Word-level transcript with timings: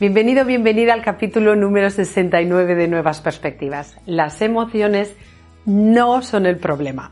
Bienvenido, 0.00 0.44
bienvenida 0.44 0.92
al 0.92 1.02
capítulo 1.02 1.56
número 1.56 1.90
69 1.90 2.76
de 2.76 2.86
Nuevas 2.86 3.20
Perspectivas. 3.20 3.96
Las 4.06 4.40
emociones 4.42 5.12
no 5.66 6.22
son 6.22 6.46
el 6.46 6.56
problema. 6.56 7.10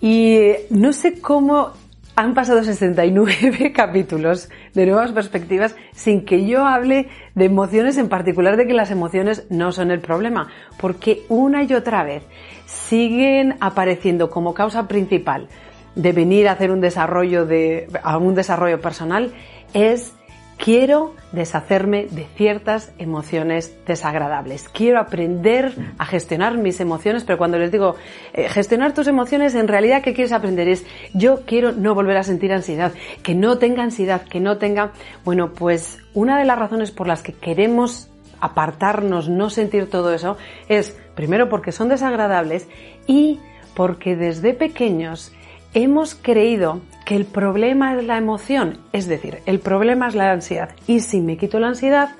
Y 0.00 0.48
no 0.68 0.92
sé 0.92 1.20
cómo 1.20 1.70
han 2.16 2.34
pasado 2.34 2.64
69 2.64 3.72
capítulos 3.76 4.48
de 4.74 4.86
nuevas 4.86 5.12
perspectivas 5.12 5.76
sin 5.92 6.24
que 6.24 6.44
yo 6.44 6.66
hable 6.66 7.06
de 7.36 7.44
emociones, 7.44 7.96
en 7.98 8.08
particular 8.08 8.56
de 8.56 8.66
que 8.66 8.74
las 8.74 8.90
emociones 8.90 9.46
no 9.48 9.70
son 9.70 9.92
el 9.92 10.00
problema, 10.00 10.48
porque 10.80 11.22
una 11.28 11.62
y 11.62 11.72
otra 11.72 12.02
vez 12.02 12.24
siguen 12.66 13.54
apareciendo 13.60 14.28
como 14.28 14.54
causa 14.54 14.88
principal 14.88 15.46
de 15.94 16.10
venir 16.10 16.48
a 16.48 16.52
hacer 16.52 16.72
un 16.72 16.80
desarrollo 16.80 17.46
de, 17.46 17.86
a 18.02 18.18
un 18.18 18.34
desarrollo 18.34 18.80
personal 18.80 19.32
es 19.72 20.14
quiero 20.62 21.16
deshacerme 21.32 22.06
de 22.08 22.24
ciertas 22.36 22.92
emociones 22.98 23.76
desagradables. 23.84 24.68
Quiero 24.68 25.00
aprender 25.00 25.74
a 25.98 26.06
gestionar 26.06 26.56
mis 26.56 26.78
emociones, 26.78 27.24
pero 27.24 27.36
cuando 27.36 27.58
les 27.58 27.72
digo 27.72 27.96
eh, 28.32 28.48
gestionar 28.48 28.94
tus 28.94 29.08
emociones, 29.08 29.56
en 29.56 29.66
realidad 29.66 30.02
¿qué 30.02 30.14
quieres 30.14 30.30
aprender? 30.30 30.68
Es 30.68 30.86
yo 31.14 31.40
quiero 31.46 31.72
no 31.72 31.96
volver 31.96 32.16
a 32.16 32.22
sentir 32.22 32.52
ansiedad, 32.52 32.92
que 33.24 33.34
no 33.34 33.58
tenga 33.58 33.82
ansiedad, 33.82 34.22
que 34.22 34.38
no 34.38 34.58
tenga... 34.58 34.92
Bueno, 35.24 35.52
pues 35.52 35.98
una 36.14 36.38
de 36.38 36.44
las 36.44 36.60
razones 36.60 36.92
por 36.92 37.08
las 37.08 37.22
que 37.24 37.32
queremos 37.32 38.08
apartarnos, 38.40 39.28
no 39.28 39.50
sentir 39.50 39.90
todo 39.90 40.14
eso, 40.14 40.36
es 40.68 40.96
primero 41.16 41.48
porque 41.48 41.72
son 41.72 41.88
desagradables 41.88 42.68
y 43.08 43.40
porque 43.74 44.14
desde 44.14 44.54
pequeños 44.54 45.32
hemos 45.74 46.14
creído 46.14 46.80
que 47.04 47.16
el 47.16 47.24
problema 47.24 47.96
es 47.96 48.04
la 48.04 48.16
emoción, 48.16 48.78
es 48.92 49.06
decir, 49.06 49.38
el 49.46 49.60
problema 49.60 50.08
es 50.08 50.14
la 50.14 50.30
ansiedad. 50.30 50.70
Y 50.86 51.00
si 51.00 51.20
me 51.20 51.36
quito 51.36 51.58
la 51.58 51.68
ansiedad, 51.68 52.10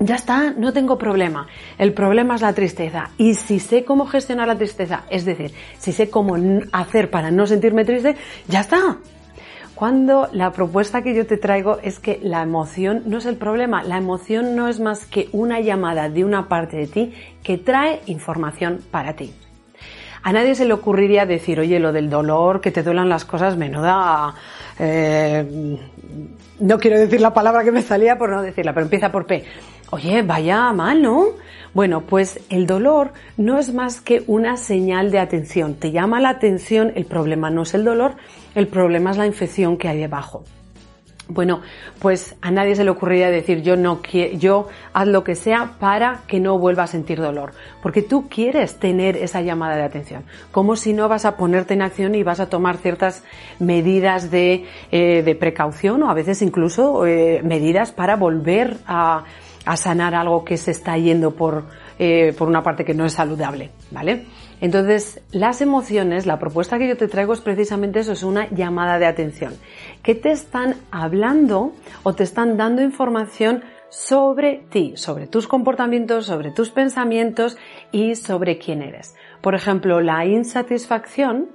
ya 0.00 0.14
está, 0.14 0.52
no 0.52 0.72
tengo 0.72 0.98
problema. 0.98 1.48
El 1.78 1.92
problema 1.92 2.36
es 2.36 2.42
la 2.42 2.52
tristeza. 2.52 3.10
Y 3.16 3.34
si 3.34 3.58
sé 3.58 3.84
cómo 3.84 4.06
gestionar 4.06 4.46
la 4.46 4.56
tristeza, 4.56 5.04
es 5.10 5.24
decir, 5.24 5.52
si 5.78 5.92
sé 5.92 6.10
cómo 6.10 6.36
hacer 6.72 7.10
para 7.10 7.30
no 7.30 7.46
sentirme 7.46 7.84
triste, 7.84 8.16
ya 8.46 8.60
está. 8.60 8.98
Cuando 9.74 10.28
la 10.32 10.52
propuesta 10.52 11.02
que 11.02 11.14
yo 11.14 11.24
te 11.26 11.36
traigo 11.36 11.78
es 11.82 12.00
que 12.00 12.18
la 12.22 12.42
emoción 12.42 13.04
no 13.06 13.18
es 13.18 13.26
el 13.26 13.36
problema, 13.36 13.84
la 13.84 13.96
emoción 13.96 14.56
no 14.56 14.66
es 14.66 14.80
más 14.80 15.04
que 15.06 15.28
una 15.30 15.60
llamada 15.60 16.08
de 16.08 16.24
una 16.24 16.48
parte 16.48 16.76
de 16.76 16.86
ti 16.88 17.14
que 17.44 17.58
trae 17.58 18.00
información 18.06 18.80
para 18.90 19.14
ti. 19.14 19.32
A 20.22 20.32
nadie 20.32 20.54
se 20.54 20.64
le 20.64 20.72
ocurriría 20.72 21.26
decir, 21.26 21.60
oye, 21.60 21.78
lo 21.78 21.92
del 21.92 22.10
dolor, 22.10 22.60
que 22.60 22.70
te 22.70 22.82
duelan 22.82 23.08
las 23.08 23.24
cosas, 23.24 23.56
menuda... 23.56 24.34
Eh, 24.78 25.78
no 26.60 26.78
quiero 26.78 26.98
decir 26.98 27.20
la 27.20 27.32
palabra 27.32 27.62
que 27.62 27.70
me 27.70 27.82
salía 27.82 28.18
por 28.18 28.30
no 28.30 28.42
decirla, 28.42 28.72
pero 28.72 28.84
empieza 28.84 29.12
por 29.12 29.26
P. 29.26 29.44
Oye, 29.90 30.22
vaya 30.22 30.72
mal, 30.72 31.00
¿no? 31.00 31.26
Bueno, 31.72 32.02
pues 32.02 32.40
el 32.50 32.66
dolor 32.66 33.12
no 33.36 33.58
es 33.58 33.72
más 33.72 34.00
que 34.00 34.24
una 34.26 34.56
señal 34.56 35.10
de 35.10 35.18
atención. 35.18 35.74
Te 35.74 35.92
llama 35.92 36.20
la 36.20 36.30
atención, 36.30 36.92
el 36.96 37.04
problema 37.04 37.50
no 37.50 37.62
es 37.62 37.74
el 37.74 37.84
dolor, 37.84 38.16
el 38.54 38.66
problema 38.66 39.10
es 39.10 39.18
la 39.18 39.26
infección 39.26 39.76
que 39.76 39.88
hay 39.88 39.98
debajo. 39.98 40.44
Bueno, 41.30 41.60
pues 41.98 42.36
a 42.40 42.50
nadie 42.50 42.74
se 42.74 42.84
le 42.84 42.90
ocurriría 42.90 43.30
decir 43.30 43.60
yo 43.60 43.76
no 43.76 44.00
quiero, 44.00 44.38
yo 44.38 44.68
haz 44.94 45.06
lo 45.06 45.24
que 45.24 45.34
sea 45.34 45.74
para 45.78 46.22
que 46.26 46.40
no 46.40 46.58
vuelva 46.58 46.84
a 46.84 46.86
sentir 46.86 47.20
dolor, 47.20 47.52
porque 47.82 48.00
tú 48.00 48.28
quieres 48.30 48.78
tener 48.78 49.14
esa 49.14 49.42
llamada 49.42 49.76
de 49.76 49.82
atención, 49.82 50.24
como 50.52 50.74
si 50.74 50.94
no 50.94 51.06
vas 51.06 51.26
a 51.26 51.36
ponerte 51.36 51.74
en 51.74 51.82
acción 51.82 52.14
y 52.14 52.22
vas 52.22 52.40
a 52.40 52.48
tomar 52.48 52.78
ciertas 52.78 53.24
medidas 53.58 54.30
de, 54.30 54.64
eh, 54.90 55.36
precaución 55.38 56.02
o 56.02 56.10
a 56.10 56.14
veces 56.14 56.40
incluso 56.40 57.06
eh, 57.06 57.42
medidas 57.44 57.92
para 57.92 58.16
volver 58.16 58.78
a, 58.86 59.24
sanar 59.76 60.14
algo 60.14 60.46
que 60.46 60.56
se 60.56 60.70
está 60.70 60.96
yendo 60.96 61.32
por, 61.32 61.64
eh, 61.98 62.32
por 62.38 62.48
una 62.48 62.62
parte 62.62 62.86
que 62.86 62.94
no 62.94 63.04
es 63.04 63.12
saludable, 63.12 63.70
¿vale? 63.90 64.24
Entonces, 64.60 65.20
las 65.30 65.60
emociones, 65.60 66.26
la 66.26 66.38
propuesta 66.38 66.78
que 66.78 66.88
yo 66.88 66.96
te 66.96 67.08
traigo 67.08 67.32
es 67.32 67.40
precisamente 67.40 68.00
eso, 68.00 68.12
es 68.12 68.22
una 68.22 68.48
llamada 68.50 68.98
de 68.98 69.06
atención. 69.06 69.54
Que 70.02 70.14
te 70.14 70.30
están 70.30 70.76
hablando 70.90 71.72
o 72.02 72.14
te 72.14 72.24
están 72.24 72.56
dando 72.56 72.82
información 72.82 73.62
sobre 73.88 74.64
ti, 74.70 74.94
sobre 74.96 75.26
tus 75.26 75.48
comportamientos, 75.48 76.26
sobre 76.26 76.50
tus 76.50 76.70
pensamientos 76.70 77.56
y 77.92 78.16
sobre 78.16 78.58
quién 78.58 78.82
eres. 78.82 79.14
Por 79.40 79.54
ejemplo, 79.54 80.00
la 80.00 80.26
insatisfacción, 80.26 81.48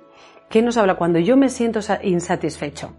¿qué 0.50 0.62
nos 0.62 0.78
habla 0.78 0.96
cuando 0.96 1.20
yo 1.20 1.38
me 1.38 1.50
siento 1.50 1.80
insatisfecho? 2.02 2.94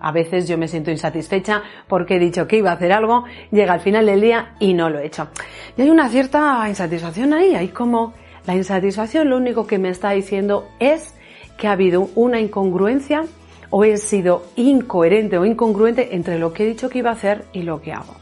A 0.00 0.12
veces 0.12 0.48
yo 0.48 0.56
me 0.56 0.66
siento 0.66 0.90
insatisfecha 0.90 1.62
porque 1.86 2.16
he 2.16 2.18
dicho 2.18 2.48
que 2.48 2.56
iba 2.56 2.70
a 2.70 2.74
hacer 2.74 2.92
algo, 2.92 3.24
llega 3.50 3.74
al 3.74 3.80
final 3.80 4.06
del 4.06 4.22
día 4.22 4.54
y 4.58 4.72
no 4.72 4.88
lo 4.88 4.98
he 4.98 5.06
hecho. 5.06 5.28
Y 5.76 5.82
hay 5.82 5.90
una 5.90 6.08
cierta 6.08 6.64
insatisfacción 6.68 7.34
ahí, 7.34 7.54
hay 7.54 7.68
como 7.68 8.14
la 8.46 8.56
insatisfacción 8.56 9.28
lo 9.28 9.36
único 9.36 9.66
que 9.66 9.78
me 9.78 9.90
está 9.90 10.10
diciendo 10.10 10.68
es 10.78 11.14
que 11.56 11.68
ha 11.68 11.72
habido 11.72 12.08
una 12.14 12.40
incongruencia 12.40 13.24
o 13.70 13.84
he 13.84 13.96
sido 13.98 14.44
incoherente 14.56 15.38
o 15.38 15.44
incongruente 15.44 16.14
entre 16.14 16.38
lo 16.38 16.52
que 16.52 16.64
he 16.64 16.66
dicho 16.66 16.88
que 16.88 16.98
iba 16.98 17.10
a 17.10 17.14
hacer 17.14 17.44
y 17.52 17.62
lo 17.62 17.80
que 17.80 17.92
hago. 17.92 18.16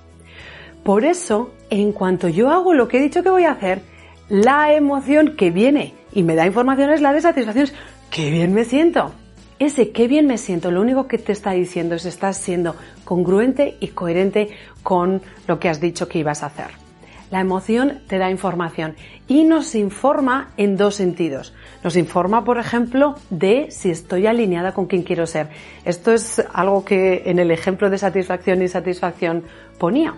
Por 0.85 1.05
eso, 1.05 1.51
en 1.71 1.93
cuanto 1.93 2.29
yo 2.29 2.51
hago 2.51 2.75
lo 2.75 2.89
que 2.89 2.99
he 2.99 3.03
dicho 3.03 3.23
que 3.23 3.31
voy 3.31 3.45
a 3.45 3.53
hacer, 3.53 3.83
la 4.29 4.73
emoción 4.75 5.37
que 5.37 5.51
viene 5.51 5.95
y 6.13 6.23
me 6.23 6.35
da 6.35 6.47
información 6.47 6.91
es 6.91 7.01
la 7.01 7.13
de 7.13 7.21
satisfacción. 7.21 7.69
¡Qué 8.11 8.31
bien 8.31 8.55
me 8.55 8.65
siento! 8.65 9.13
Ese 9.59 9.91
qué 9.91 10.07
bien 10.07 10.27
me 10.27 10.39
siento, 10.39 10.71
lo 10.71 10.81
único 10.81 11.09
que 11.09 11.19
te 11.19 11.33
está 11.33 11.51
diciendo 11.51 11.97
es 11.97 12.05
estás 12.05 12.39
siendo 12.39 12.77
congruente 13.05 13.77
y 13.81 13.89
coherente 13.89 14.51
con 14.85 15.21
lo 15.49 15.59
que 15.59 15.69
has 15.69 15.81
dicho 15.81 16.09
que 16.09 16.21
ibas 16.21 16.45
a 16.45 16.47
hacer. 16.47 16.88
La 17.31 17.41
emoción 17.41 18.01
te 18.07 18.19
da 18.19 18.31
información 18.31 18.95
y 19.27 19.45
nos 19.45 19.75
informa 19.75 20.51
en 20.57 20.77
dos 20.77 20.95
sentidos. 20.95 21.53
Nos 21.85 21.97
informa, 21.97 22.45
por 22.45 22.59
ejemplo, 22.59 23.17
de 23.31 23.71
si 23.71 23.91
estoy 23.91 24.27
alineada 24.27 24.73
con 24.73 24.87
quien 24.87 25.03
quiero 25.03 25.27
ser. 25.27 25.49
Esto 25.85 26.13
es 26.13 26.43
algo 26.53 26.85
que 26.85 27.25
en 27.27 27.39
el 27.39 27.51
ejemplo 27.51 27.91
de 27.91 27.99
satisfacción 27.99 28.63
y 28.63 28.69
satisfacción 28.69 29.45
ponía. 29.79 30.15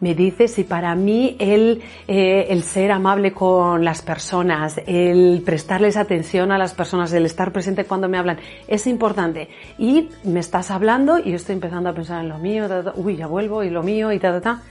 Me 0.00 0.14
dice 0.14 0.48
si 0.48 0.64
para 0.64 0.94
mí 0.94 1.36
el, 1.38 1.82
eh, 2.08 2.46
el 2.48 2.62
ser 2.62 2.90
amable 2.90 3.32
con 3.32 3.84
las 3.84 4.00
personas, 4.00 4.80
el 4.86 5.42
prestarles 5.44 5.98
atención 5.98 6.52
a 6.52 6.56
las 6.58 6.72
personas, 6.72 7.12
el 7.12 7.26
estar 7.26 7.52
presente 7.52 7.84
cuando 7.84 8.08
me 8.08 8.16
hablan, 8.16 8.38
es 8.66 8.86
importante. 8.86 9.50
Y 9.78 10.08
me 10.24 10.40
estás 10.40 10.70
hablando 10.70 11.18
y 11.18 11.30
yo 11.30 11.36
estoy 11.36 11.52
empezando 11.56 11.90
a 11.90 11.94
pensar 11.94 12.22
en 12.22 12.30
lo 12.30 12.38
mío, 12.38 12.66
uy, 12.94 13.16
ya 13.16 13.26
vuelvo 13.26 13.62
y 13.62 13.68
lo 13.68 13.82
mío 13.82 14.10
y 14.10 14.18
ta, 14.18 14.32
ta, 14.32 14.40
ta. 14.40 14.62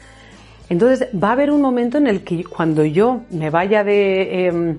Entonces 0.69 1.09
va 1.11 1.29
a 1.29 1.31
haber 1.33 1.51
un 1.51 1.61
momento 1.61 1.97
en 1.97 2.07
el 2.07 2.23
que 2.23 2.43
cuando 2.43 2.85
yo 2.85 3.21
me 3.31 3.49
vaya 3.49 3.83
de... 3.83 4.47
Em, 4.47 4.77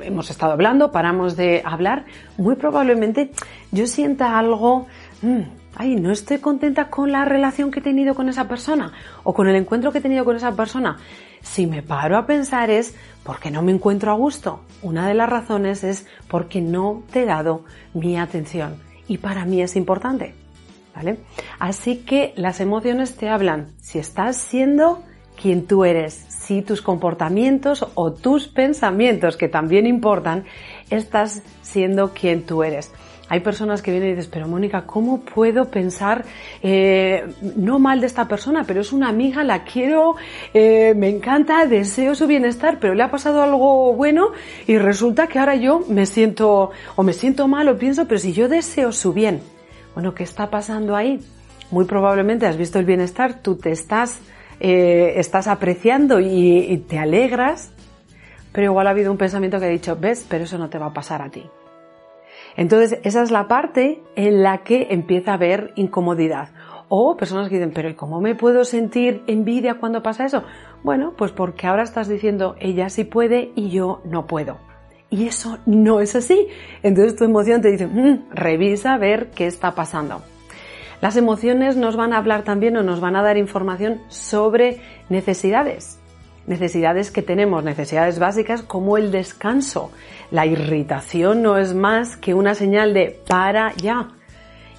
hemos 0.00 0.30
estado 0.30 0.52
hablando, 0.52 0.90
paramos 0.90 1.36
de 1.36 1.62
hablar, 1.64 2.06
muy 2.36 2.56
probablemente 2.56 3.30
yo 3.70 3.86
sienta 3.86 4.38
algo... 4.38 4.86
Mm, 5.20 5.42
ay, 5.76 5.94
no 5.96 6.10
estoy 6.10 6.38
contenta 6.38 6.88
con 6.90 7.12
la 7.12 7.24
relación 7.24 7.70
que 7.70 7.80
he 7.80 7.82
tenido 7.82 8.14
con 8.14 8.28
esa 8.28 8.48
persona 8.48 8.92
o 9.22 9.32
con 9.32 9.48
el 9.48 9.56
encuentro 9.56 9.92
que 9.92 9.98
he 9.98 10.02
tenido 10.02 10.24
con 10.24 10.36
esa 10.36 10.56
persona. 10.56 10.98
Si 11.42 11.66
me 11.66 11.82
paro 11.82 12.16
a 12.16 12.26
pensar 12.26 12.70
es 12.70 12.94
porque 13.24 13.50
no 13.50 13.62
me 13.62 13.72
encuentro 13.72 14.10
a 14.10 14.14
gusto. 14.14 14.60
Una 14.82 15.06
de 15.06 15.14
las 15.14 15.28
razones 15.28 15.84
es 15.84 16.06
porque 16.28 16.60
no 16.60 17.02
te 17.12 17.22
he 17.22 17.26
dado 17.26 17.64
mi 17.94 18.18
atención 18.18 18.76
y 19.06 19.18
para 19.18 19.44
mí 19.44 19.62
es 19.62 19.76
importante. 19.76 20.34
¿Vale? 20.94 21.18
Así 21.58 21.98
que 21.98 22.32
las 22.36 22.60
emociones 22.60 23.16
te 23.16 23.28
hablan 23.28 23.68
si 23.80 23.98
estás 23.98 24.36
siendo 24.36 25.02
quien 25.40 25.66
tú 25.66 25.84
eres, 25.84 26.14
si 26.28 26.62
tus 26.62 26.82
comportamientos 26.82 27.86
o 27.94 28.12
tus 28.12 28.48
pensamientos, 28.48 29.36
que 29.36 29.48
también 29.48 29.86
importan, 29.86 30.44
estás 30.90 31.42
siendo 31.62 32.12
quien 32.12 32.44
tú 32.44 32.62
eres. 32.62 32.92
Hay 33.28 33.40
personas 33.40 33.80
que 33.80 33.90
vienen 33.90 34.10
y 34.10 34.12
dices, 34.12 34.28
pero 34.30 34.46
Mónica, 34.46 34.84
¿cómo 34.84 35.20
puedo 35.20 35.70
pensar 35.70 36.22
eh, 36.62 37.24
no 37.56 37.78
mal 37.78 38.00
de 38.00 38.06
esta 38.06 38.28
persona, 38.28 38.64
pero 38.66 38.82
es 38.82 38.92
una 38.92 39.08
amiga, 39.08 39.42
la 39.42 39.64
quiero, 39.64 40.16
eh, 40.52 40.92
me 40.94 41.08
encanta, 41.08 41.64
deseo 41.64 42.14
su 42.14 42.26
bienestar, 42.26 42.78
pero 42.78 42.94
le 42.94 43.02
ha 43.02 43.10
pasado 43.10 43.42
algo 43.42 43.94
bueno 43.94 44.32
y 44.66 44.76
resulta 44.76 45.28
que 45.28 45.38
ahora 45.38 45.56
yo 45.56 45.82
me 45.88 46.04
siento 46.04 46.72
o 46.94 47.02
me 47.02 47.14
siento 47.14 47.48
mal 47.48 47.68
o 47.68 47.78
pienso, 47.78 48.06
pero 48.06 48.18
si 48.18 48.34
yo 48.34 48.50
deseo 48.50 48.92
su 48.92 49.14
bien, 49.14 49.40
bueno, 49.94 50.14
¿qué 50.14 50.22
está 50.22 50.50
pasando 50.50 50.96
ahí? 50.96 51.20
Muy 51.70 51.84
probablemente 51.84 52.46
has 52.46 52.56
visto 52.56 52.78
el 52.78 52.84
bienestar, 52.84 53.42
tú 53.42 53.56
te 53.56 53.70
estás, 53.70 54.20
eh, 54.60 55.14
estás 55.16 55.46
apreciando 55.46 56.20
y, 56.20 56.84
te 56.88 56.98
alegras, 56.98 57.72
pero 58.52 58.66
igual 58.66 58.86
ha 58.86 58.90
habido 58.90 59.10
un 59.10 59.18
pensamiento 59.18 59.58
que 59.58 59.66
ha 59.66 59.70
dicho, 59.70 59.96
ves, 59.98 60.26
pero 60.28 60.44
eso 60.44 60.58
no 60.58 60.68
te 60.68 60.78
va 60.78 60.86
a 60.86 60.92
pasar 60.92 61.22
a 61.22 61.30
ti. 61.30 61.44
Entonces, 62.56 62.98
esa 63.02 63.22
es 63.22 63.30
la 63.30 63.48
parte 63.48 64.02
en 64.14 64.42
la 64.42 64.58
que 64.58 64.88
empieza 64.90 65.30
a 65.30 65.34
haber 65.34 65.72
incomodidad. 65.76 66.50
O 66.88 67.16
personas 67.16 67.48
que 67.48 67.54
dicen, 67.54 67.72
pero 67.72 67.88
¿y 67.88 67.94
cómo 67.94 68.20
me 68.20 68.34
puedo 68.34 68.66
sentir 68.66 69.22
envidia 69.26 69.78
cuando 69.80 70.02
pasa 70.02 70.26
eso? 70.26 70.42
Bueno, 70.82 71.14
pues 71.16 71.32
porque 71.32 71.66
ahora 71.66 71.84
estás 71.84 72.08
diciendo, 72.08 72.54
ella 72.60 72.90
sí 72.90 73.04
puede 73.04 73.52
y 73.54 73.70
yo 73.70 74.02
no 74.04 74.26
puedo. 74.26 74.58
Y 75.12 75.28
eso 75.28 75.58
no 75.66 76.00
es 76.00 76.16
así. 76.16 76.48
Entonces 76.82 77.14
tu 77.14 77.24
emoción 77.24 77.60
te 77.60 77.70
dice, 77.70 77.86
mm, 77.86 78.30
revisa 78.30 78.94
a 78.94 78.98
ver 78.98 79.30
qué 79.30 79.46
está 79.46 79.74
pasando. 79.74 80.22
Las 81.02 81.16
emociones 81.16 81.76
nos 81.76 81.96
van 81.96 82.14
a 82.14 82.16
hablar 82.16 82.44
también 82.44 82.78
o 82.78 82.82
nos 82.82 83.00
van 83.00 83.14
a 83.16 83.22
dar 83.22 83.36
información 83.36 84.00
sobre 84.08 84.80
necesidades. 85.10 85.98
Necesidades 86.46 87.10
que 87.10 87.20
tenemos, 87.20 87.62
necesidades 87.62 88.18
básicas 88.18 88.62
como 88.62 88.96
el 88.96 89.12
descanso. 89.12 89.92
La 90.30 90.46
irritación 90.46 91.42
no 91.42 91.58
es 91.58 91.74
más 91.74 92.16
que 92.16 92.32
una 92.32 92.54
señal 92.54 92.94
de 92.94 93.20
para 93.28 93.74
ya. 93.74 94.08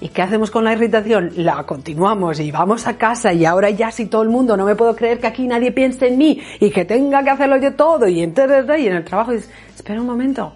¿Y 0.00 0.08
qué 0.08 0.22
hacemos 0.22 0.50
con 0.50 0.64
la 0.64 0.72
irritación? 0.72 1.32
La 1.36 1.64
continuamos 1.64 2.40
y 2.40 2.50
vamos 2.50 2.86
a 2.86 2.96
casa 2.96 3.32
y 3.32 3.44
ahora 3.44 3.70
ya 3.70 3.90
si 3.90 4.06
todo 4.06 4.22
el 4.22 4.28
mundo 4.28 4.56
no 4.56 4.66
me 4.66 4.74
puedo 4.74 4.94
creer 4.96 5.20
que 5.20 5.26
aquí 5.26 5.46
nadie 5.46 5.72
piense 5.72 6.08
en 6.08 6.18
mí 6.18 6.40
y 6.60 6.70
que 6.70 6.84
tenga 6.84 7.22
que 7.22 7.30
hacerlo 7.30 7.56
yo 7.58 7.74
todo 7.74 8.08
y 8.08 8.22
entonces 8.22 8.64
y 8.78 8.86
en 8.88 8.96
el 8.96 9.04
trabajo 9.04 9.32
dices, 9.32 9.50
espera 9.74 10.00
un 10.00 10.06
momento, 10.06 10.52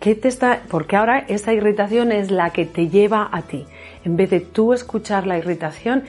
¿qué 0.00 0.14
te 0.14 0.28
está? 0.28 0.62
Porque 0.68 0.96
ahora 0.96 1.24
esa 1.28 1.52
irritación 1.52 2.12
es 2.12 2.30
la 2.30 2.50
que 2.50 2.64
te 2.64 2.88
lleva 2.88 3.28
a 3.30 3.42
ti 3.42 3.66
en 4.04 4.16
vez 4.16 4.30
de 4.30 4.40
tú 4.40 4.72
escuchar 4.72 5.26
la 5.26 5.36
irritación 5.36 6.04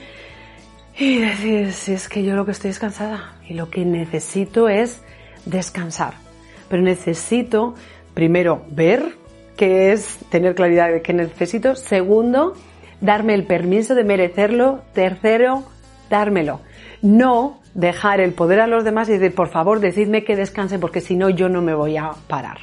y 0.98 1.18
decir, 1.18 1.72
si 1.72 1.92
es 1.92 2.08
que 2.08 2.22
yo 2.22 2.34
lo 2.34 2.46
que 2.46 2.52
estoy 2.52 2.70
es 2.70 2.78
cansada 2.78 3.34
y 3.46 3.54
lo 3.54 3.68
que 3.68 3.84
necesito 3.84 4.68
es 4.68 5.02
descansar. 5.44 6.14
Pero 6.68 6.82
necesito 6.82 7.74
primero 8.14 8.64
ver 8.70 9.16
qué 9.56 9.92
es 9.92 10.18
tener 10.30 10.54
claridad 10.54 10.90
de 10.90 11.02
qué 11.02 11.12
necesito. 11.12 11.74
Segundo, 11.74 12.54
darme 13.00 13.34
el 13.34 13.44
permiso 13.44 13.94
de 13.94 14.04
merecerlo. 14.04 14.82
Tercero, 14.92 15.64
dármelo. 16.10 16.60
No 17.02 17.60
dejar 17.74 18.20
el 18.20 18.32
poder 18.32 18.60
a 18.60 18.66
los 18.66 18.84
demás 18.84 19.08
y 19.08 19.12
decir, 19.12 19.34
por 19.34 19.48
favor, 19.48 19.80
decidme 19.80 20.24
que 20.24 20.36
descanse 20.36 20.78
porque 20.78 21.00
si 21.00 21.16
no 21.16 21.30
yo 21.30 21.48
no 21.48 21.62
me 21.62 21.74
voy 21.74 21.96
a 21.96 22.12
parar. 22.26 22.58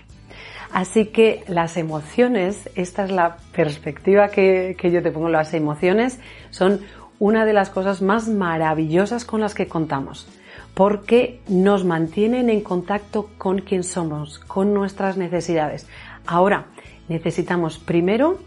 Así 0.73 1.05
que 1.05 1.43
las 1.47 1.77
emociones, 1.77 2.67
esta 2.73 3.03
es 3.03 3.11
la 3.11 3.37
perspectiva 3.55 4.29
que, 4.29 4.75
yo 4.91 5.03
te 5.03 5.11
pongo, 5.11 5.29
las 5.29 5.53
emociones 5.53 6.19
son 6.49 6.81
una 7.19 7.45
de 7.45 7.53
las 7.53 7.69
cosas 7.69 8.01
más 8.01 8.27
maravillosas 8.27 9.23
con 9.23 9.39
las 9.39 9.53
que 9.53 9.67
contamos, 9.67 10.27
porque 10.73 11.41
nos 11.47 11.85
mantienen 11.85 12.49
en 12.49 12.61
contacto 12.61 13.29
con 13.37 13.59
quien 13.59 13.83
somos, 13.83 14.39
con 14.39 14.73
nuestras 14.73 15.15
necesidades. 15.15 15.87
Ahora, 16.25 16.67
necesitamos 17.07 17.77
primero 17.77 18.39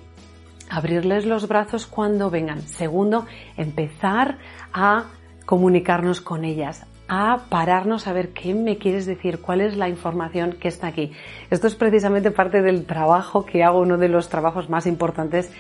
abrirles 0.71 1.27
los 1.27 1.49
brazos 1.49 1.87
cuando 1.87 2.31
vengan. 2.31 2.63
Segundo, 2.63 3.27
empezar 3.57 4.39
a 4.73 5.05
comunicarnos 5.45 6.21
con 6.21 6.45
ellas, 6.45 6.87
a 7.09 7.45
pararnos 7.49 8.09
a 8.09 8.13
ver 8.13 8.31
qué 8.31 8.53
me 8.55 8.79
quieres 8.79 9.07
decir, 9.07 9.41
cuál 9.41 9.61
es 9.61 9.77
la 9.77 9.89
información 9.89 10.55
que 10.55 10.69
está 10.69 10.89
aquí. 10.89 11.13
Esto 11.51 11.69
es 11.69 11.77
precisamente 11.77 12.31
parte 12.31 12.63
del 12.63 12.85
trabajo 12.85 13.45
que 13.47 13.63
hago, 13.63 13.81
uno 13.81 13.97
de 13.97 14.09
los 14.09 14.29
trabajos 14.29 14.69
más 14.69 14.87
importantes 14.87 15.53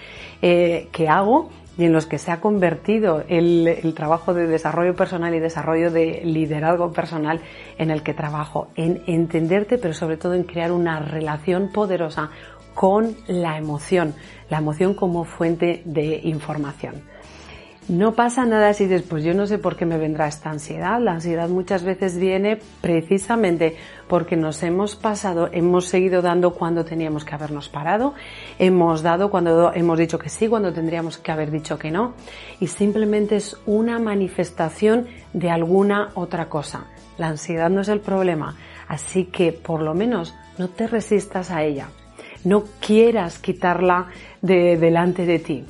eh, 0.42 0.88
que 0.90 1.08
hago 1.08 1.50
y 1.78 1.84
en 1.84 1.92
los 1.92 2.06
que 2.06 2.18
se 2.18 2.30
ha 2.30 2.40
convertido 2.40 3.24
el, 3.28 3.92
trabajo 3.94 4.34
de 4.34 4.46
desarrollo 4.46 4.94
personal 4.94 5.34
y 5.34 5.40
desarrollo 5.40 5.90
de 5.90 6.22
liderazgo 6.24 6.92
personal 6.92 7.40
en 7.78 7.90
el 7.90 8.02
que 8.02 8.14
trabajo, 8.14 8.68
en 8.76 9.02
entenderte, 9.06 9.78
pero 9.78 9.94
sobre 9.94 10.16
todo 10.16 10.34
en 10.34 10.44
crear 10.44 10.72
una 10.72 11.00
relación 11.00 11.70
poderosa 11.72 12.30
con 12.74 13.16
la 13.26 13.56
emoción, 13.56 14.14
la 14.50 14.58
emoción 14.58 14.94
como 14.94 15.24
fuente 15.24 15.82
de 15.84 16.20
información. 16.24 17.02
No 17.88 18.14
pasa 18.14 18.44
nada 18.44 18.74
si 18.74 18.86
dices, 18.86 19.06
pues 19.08 19.22
yo 19.22 19.32
no 19.32 19.46
sé 19.46 19.58
por 19.58 19.76
qué 19.76 19.86
me 19.86 19.96
vendrá 19.96 20.26
esta 20.26 20.50
ansiedad. 20.50 21.00
La 21.00 21.12
ansiedad 21.12 21.48
muchas 21.48 21.84
veces 21.84 22.18
viene 22.18 22.58
precisamente 22.80 23.76
porque 24.08 24.36
nos 24.36 24.60
hemos 24.64 24.96
pasado, 24.96 25.48
hemos 25.52 25.84
seguido 25.86 26.20
dando 26.20 26.54
cuando 26.54 26.84
teníamos 26.84 27.24
que 27.24 27.36
habernos 27.36 27.68
parado, 27.68 28.14
hemos 28.58 29.02
dado 29.02 29.30
cuando 29.30 29.72
hemos 29.72 30.00
dicho 30.00 30.18
que 30.18 30.28
sí, 30.28 30.48
cuando 30.48 30.72
tendríamos 30.72 31.18
que 31.18 31.30
haber 31.30 31.52
dicho 31.52 31.78
que 31.78 31.92
no, 31.92 32.14
y 32.58 32.66
simplemente 32.66 33.36
es 33.36 33.56
una 33.66 34.00
manifestación 34.00 35.06
de 35.32 35.50
alguna 35.50 36.10
otra 36.14 36.48
cosa. 36.48 36.86
La 37.18 37.28
ansiedad 37.28 37.70
no 37.70 37.82
es 37.82 37.88
el 37.88 38.00
problema, 38.00 38.56
así 38.88 39.26
que 39.26 39.52
por 39.52 39.80
lo 39.80 39.94
menos 39.94 40.34
no 40.58 40.66
te 40.66 40.88
resistas 40.88 41.52
a 41.52 41.62
ella, 41.62 41.86
no 42.42 42.64
quieras 42.80 43.38
quitarla 43.38 44.08
de 44.42 44.76
delante 44.76 45.24
de 45.24 45.38
ti 45.38 45.64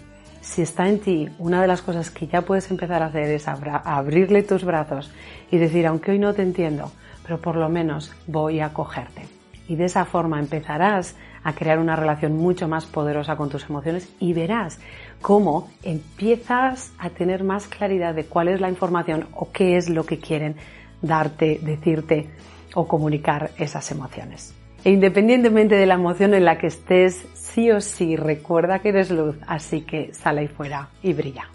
si 0.46 0.62
está 0.62 0.88
en 0.88 1.00
ti, 1.00 1.28
una 1.38 1.60
de 1.60 1.66
las 1.66 1.82
cosas 1.82 2.10
que 2.10 2.28
ya 2.28 2.42
puedes 2.42 2.70
empezar 2.70 3.02
a 3.02 3.06
hacer 3.06 3.28
es 3.30 3.48
abrirle 3.48 4.44
tus 4.44 4.64
brazos 4.64 5.10
y 5.50 5.58
decir, 5.58 5.86
aunque 5.86 6.12
hoy 6.12 6.20
no 6.20 6.34
te 6.34 6.42
entiendo, 6.42 6.92
pero 7.24 7.40
por 7.40 7.56
lo 7.56 7.68
menos 7.68 8.12
voy 8.28 8.60
a 8.60 8.72
cogerte. 8.72 9.22
Y 9.68 9.74
de 9.74 9.86
esa 9.86 10.04
forma 10.04 10.38
empezarás 10.38 11.16
a 11.42 11.52
crear 11.52 11.80
una 11.80 11.96
relación 11.96 12.36
mucho 12.36 12.68
más 12.68 12.86
poderosa 12.86 13.36
con 13.36 13.50
tus 13.50 13.68
emociones 13.68 14.08
y 14.20 14.34
verás 14.34 14.78
cómo 15.20 15.68
empiezas 15.82 16.92
a 16.96 17.10
tener 17.10 17.42
más 17.42 17.66
claridad 17.66 18.14
de 18.14 18.26
cuál 18.26 18.46
es 18.46 18.60
la 18.60 18.70
información 18.70 19.26
o 19.32 19.50
qué 19.50 19.76
es 19.76 19.90
lo 19.90 20.06
que 20.06 20.20
quieren 20.20 20.54
darte, 21.02 21.58
decirte 21.60 22.30
o 22.74 22.86
comunicar 22.86 23.50
esas 23.58 23.90
emociones. 23.90 24.55
E 24.86 24.90
independientemente 24.90 25.74
de 25.74 25.84
la 25.84 25.94
emoción 25.94 26.32
en 26.32 26.44
la 26.44 26.58
que 26.58 26.68
estés, 26.68 27.26
sí 27.34 27.72
o 27.72 27.80
sí 27.80 28.14
recuerda 28.14 28.78
que 28.78 28.90
eres 28.90 29.10
luz, 29.10 29.34
así 29.48 29.80
que 29.80 30.14
sale 30.14 30.42
ahí 30.42 30.46
fuera 30.46 30.90
y 31.02 31.12
brilla. 31.12 31.50